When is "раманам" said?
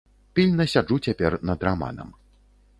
1.69-2.09